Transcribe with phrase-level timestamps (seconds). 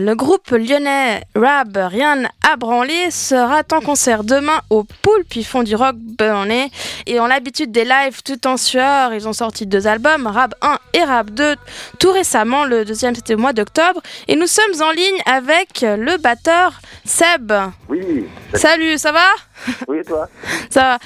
[0.00, 5.64] Le groupe lyonnais Rab Rien à branler sera en concert demain au Pool, puis font
[5.64, 6.70] du rock burné
[7.06, 9.12] et ont l'habitude des lives tout en sueur.
[9.12, 11.56] Ils ont sorti deux albums, Rab 1 et Rab 2,
[11.98, 12.64] tout récemment.
[12.64, 14.00] Le deuxième c'était au mois d'octobre.
[14.28, 17.52] Et nous sommes en ligne avec le batteur Seb.
[17.88, 18.28] Oui.
[18.54, 19.26] Salut, ça va?
[19.88, 20.28] Oui, et toi?
[20.70, 20.98] Ça va.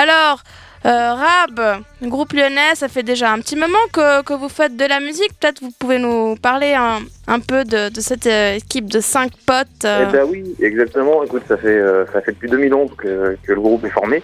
[0.00, 0.42] Alors,
[0.86, 4.84] euh, Rab, groupe lyonnais, ça fait déjà un petit moment que, que vous faites de
[4.86, 5.30] la musique.
[5.38, 9.32] Peut-être vous pouvez nous parler un, un peu de, de cette euh, équipe de cinq
[9.46, 9.84] potes.
[9.84, 10.06] euh.
[10.08, 11.22] Eh ben oui, exactement.
[11.22, 14.22] Écoute, ça fait euh, ça fait depuis 2011 que, que le groupe est formé.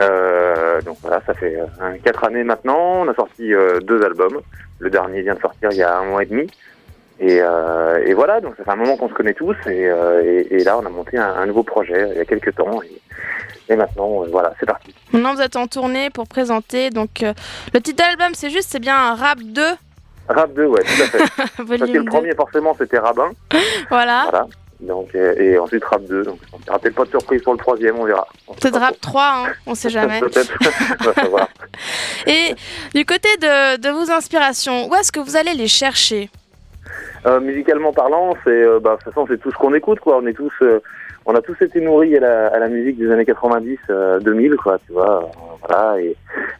[0.00, 3.02] Euh, donc voilà, ça fait euh, quatre années maintenant.
[3.02, 3.50] On a sorti
[3.82, 4.40] deux albums.
[4.80, 6.46] Le dernier vient de sortir il y a un mois et demi.
[7.20, 9.56] Et, euh, et voilà, donc ça fait un moment qu'on se connaît tous.
[9.66, 12.24] Et, euh, et, et là, on a monté un, un nouveau projet il y a
[12.24, 12.82] quelques temps.
[12.82, 14.94] Et, et maintenant, euh, voilà, c'est parti.
[15.12, 16.90] Maintenant, vous êtes en tournée pour présenter.
[16.90, 17.32] Donc, euh,
[17.72, 19.62] le titre d'album, c'est juste, c'est bien un Rap 2,
[20.26, 21.18] Rap 2, ouais, tout à fait.
[21.36, 22.04] Parce que le 2.
[22.04, 23.30] premier, forcément, c'était Rabin.
[23.90, 24.26] Voilà.
[24.30, 24.46] Voilà.
[24.80, 26.24] Donc, et ensuite Rap 2.
[26.24, 28.26] Donc, on ne peut-être pas de surprise pour le troisième, on verra.
[28.60, 30.20] Peut-être Rap 3, hein, on sait jamais.
[30.20, 30.52] Peut-être.
[31.00, 31.48] On va savoir.
[32.26, 32.54] Et
[32.94, 36.30] du côté de, de vos inspirations, où est-ce que vous allez les chercher?
[37.26, 40.18] Euh, musicalement parlant, c'est euh, bah, de toute façon c'est tout ce qu'on écoute quoi.
[40.22, 40.80] On est tous, euh,
[41.24, 44.56] on a tous été nourris à la, à la musique des années 90, euh, 2000
[44.56, 45.22] quoi, tu vois.
[45.22, 45.26] euh,
[45.66, 46.14] voilà et,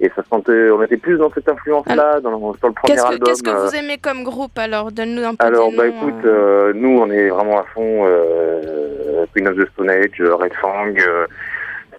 [0.00, 3.00] et ça se sentait, on était plus dans cette influence-là, dans, sur le premier que,
[3.02, 3.20] album.
[3.24, 4.90] qu'est-ce que euh, vous aimez comme groupe alors?
[4.90, 6.70] Donne-nous un peu alors bah écoute, euh.
[6.70, 10.54] euh, nous on est vraiment à fond euh, Queen of the Stone Age, euh, Red
[10.54, 10.92] Fang.
[10.98, 11.26] Euh,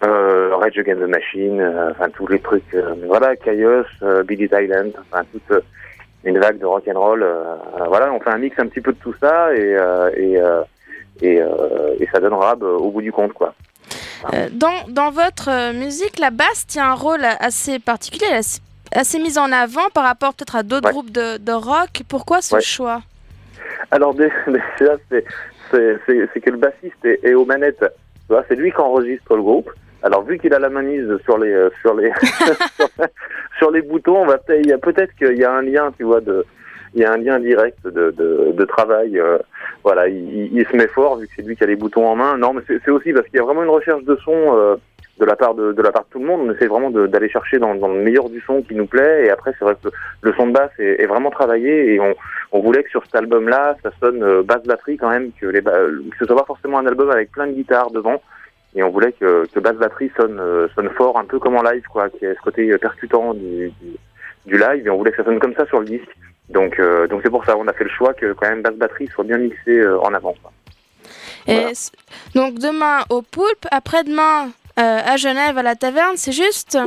[0.01, 4.49] euh, Rage Against the Machine, euh, enfin tous les trucs, euh, voilà, Chaos, euh, Billy's
[4.53, 5.59] Island, enfin toute euh,
[6.23, 7.23] une vague de rock and roll.
[7.23, 7.55] euh,
[7.87, 10.61] voilà, on fait un mix un petit peu de tout ça et euh, et euh,
[11.21, 11.41] et,
[11.99, 13.53] et ça donne rab au bout du compte quoi.
[14.51, 18.59] Dans, dans votre musique, la basse tient un rôle assez particulier, assez,
[18.93, 20.91] assez mise en avant par rapport peut-être à d'autres Ouais.
[20.91, 22.01] groupes de, de rock.
[22.07, 22.61] Pourquoi ce Ouais.
[22.61, 23.01] choix?
[23.91, 24.29] Alors dé-
[24.79, 25.23] déjà c'est
[26.41, 27.85] que le bassiste est, est aux manettes.
[28.47, 29.71] C'est lui qui enregistre le groupe.
[30.03, 32.11] Alors vu qu'il a la manise sur les euh, sur les
[33.57, 35.91] sur, les boutons, on va peut-être il y a peut-être qu'il y a un lien,
[35.97, 36.45] tu vois, de
[36.95, 39.19] il y a un lien direct de de, de travail.
[39.19, 39.37] euh,
[39.83, 42.15] voilà, il, il- se met fort vu que c'est lui qui a les boutons en
[42.15, 42.37] main.
[42.37, 44.55] Non, mais c'est aussi parce qu'il y a vraiment une recherche de son.
[44.57, 44.75] euh,
[45.19, 47.27] de la part de, de la part de tout le monde, on essaie vraiment d'aller
[47.27, 49.25] chercher dans, dans le meilleur du son qui nous plaît.
[49.25, 49.89] Et après, c'est vrai que
[50.21, 52.15] le, son de basse est, est vraiment travaillé et on,
[52.53, 55.61] on voulait que sur cet album-là, ça sonne euh, basse batterie quand même, que, les
[55.61, 58.21] que ce soit pas forcément un album avec plein de guitares devant.
[58.79, 61.63] Et on voulait que, que basse batterie sonne, euh, sonne fort, un peu comme en
[61.63, 63.97] live, quoi, qui ait ce côté euh, percutant du, du,
[64.45, 64.87] du live.
[64.87, 66.07] Et on voulait que ça sonne comme ça sur le disque.
[66.47, 68.75] Donc, euh, donc c'est pour ça, on a fait le choix que quand même basse
[68.75, 70.33] batterie soit bien mixée euh, en avant.
[70.41, 70.53] quoi.
[71.45, 71.71] Voilà.
[72.35, 74.45] Donc demain au Poulpe, après-demain
[74.79, 76.77] euh, à Genève à la taverne, c'est juste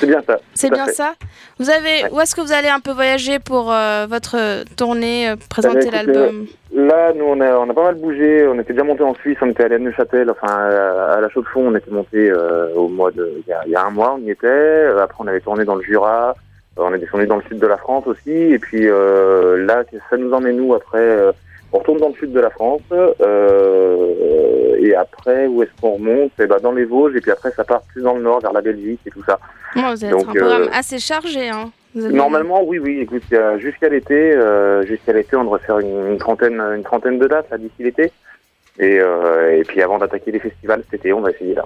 [0.00, 0.38] C'est bien ça.
[0.52, 0.94] C'est bien fait.
[0.94, 1.14] ça
[1.60, 2.10] Vous avez, Ouais.
[2.10, 6.46] Où est-ce que vous allez un peu voyager pour votre tournée, présenter Eh écoute, l'album?
[6.74, 8.48] Là, nous, on a, on a pas mal bougé.
[8.48, 11.28] On était déjà monté en Suisse, on était allé à Neuchâtel, enfin à, à la
[11.28, 13.76] Chaux de Fonds, on était monté euh, au mois de, il y, a, il y
[13.76, 14.86] a un mois, on y était.
[15.00, 16.34] Après, on avait tourné dans le Jura.
[16.76, 18.32] Euh, on est descendu dans le sud de la France aussi.
[18.32, 20.98] Et puis euh, là, ça nous emmène nous après.
[20.98, 21.30] euh,
[21.72, 22.82] on retourne dans le sud de la France.
[22.92, 26.32] Euh, et après, où est-ce qu'on remonte?
[26.40, 27.14] Eh ben, dans les Vosges.
[27.16, 29.38] Et puis après, ça part plus dans le nord, vers la Belgique et tout ça.
[29.76, 31.48] Moi, Vous êtes donc, un programme euh, assez chargé.
[31.50, 31.70] Hein.
[31.96, 32.98] Avez- Normalement, oui, oui.
[33.00, 37.18] Écoute, a- jusqu'à l'été, euh, jusqu'à l'été, on devrait faire une, une trentaine, une trentaine
[37.18, 38.10] de dates d'ici l'été.
[38.78, 41.64] Et, euh, et puis avant d'attaquer les festivals cet été, on va essayer là.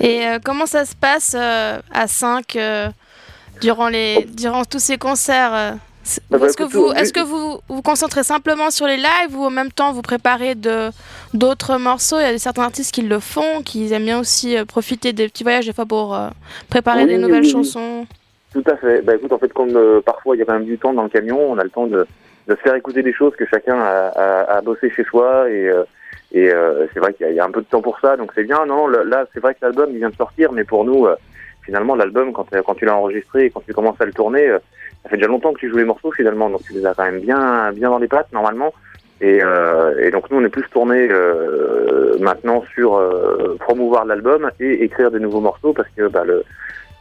[0.00, 2.56] Et euh, comment ça se passe euh, à 5
[3.60, 5.70] durant, les, durant tous ces concerts euh,
[6.04, 6.94] c'est- Ah bah, Est-ce que, vous, oui.
[6.96, 10.54] est-ce que vous vous concentrez simplement sur les lives ou en même temps vous préparez
[11.34, 12.18] d'autres morceaux?
[12.20, 15.28] Il y a certains artistes qui le font, qui aiment bien aussi euh, profiter des
[15.28, 16.28] petits voyages des fois pour euh,
[16.70, 17.52] préparer Oui, des nouvelles oui, oui.
[17.52, 18.06] chansons.
[18.52, 19.02] Tout à fait.
[19.02, 21.02] Bah écoute, en fait, comme euh, parfois il y a quand même du temps dans
[21.02, 22.06] le camion, on a le temps de,
[22.46, 25.68] de se faire écouter des choses que chacun a, a, a bossé chez soi et
[25.68, 25.84] euh,
[26.32, 28.32] et euh, c'est vrai qu'il y, y a un peu de temps pour ça, donc
[28.34, 28.66] c'est bien.
[28.66, 31.16] Non, là, c'est vrai que l'album vient de sortir, mais pour nous, euh,
[31.62, 34.48] finalement, l'album quand euh, quand tu l'as enregistré et quand tu commences à le tourner,
[34.48, 34.58] euh,
[35.02, 37.04] ça fait déjà longtemps que tu joues les morceaux finalement, donc tu les as quand
[37.04, 38.72] même bien bien dans les pattes normalement.
[39.20, 39.40] Et,
[40.00, 41.08] et donc nous, on est plus tourné
[42.20, 43.02] maintenant sur
[43.58, 46.44] promouvoir l'album et écrire des nouveaux morceaux parce que bah, le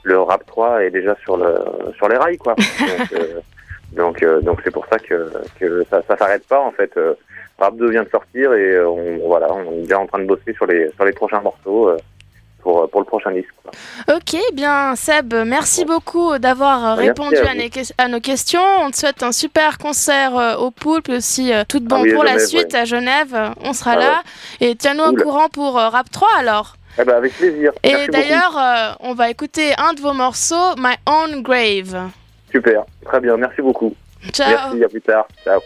[0.07, 1.53] le rap 3 est déjà sur le
[1.97, 2.55] sur les rails quoi.
[2.87, 3.39] Donc euh,
[3.93, 6.91] donc euh, donc c'est pour ça que que ça ça s'arrête pas en fait.
[6.97, 7.13] Euh,
[7.59, 10.53] rap 2 vient de sortir et on voilà, on est déjà en train de bosser
[10.55, 11.91] sur les sur les prochains morceaux
[12.61, 13.53] pour pour le prochain disque.
[13.63, 13.71] quoi.
[14.15, 18.61] Ok, bien Seb, merci beaucoup d'avoir répondu à nos que- à nos questions.
[18.83, 22.11] On te souhaite un super concert euh, au Poulpe aussi euh, tout bon Ah oui,
[22.11, 23.35] à pour la suite à Genève.
[23.63, 24.23] On sera Ah là.
[24.61, 26.76] Et tiens-nous au courant pour euh, Rap 3 alors.
[26.99, 27.71] Eh ben avec plaisir.
[27.83, 32.09] Et Merci d'ailleurs, euh, on va écouter un de vos morceaux, My Own Grave.
[32.51, 33.93] Super, très bien, merci beaucoup.
[34.31, 35.27] Ciao Merci, à plus tard.
[35.43, 35.61] Ciao.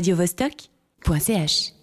[0.00, 1.79] radiovostok.ch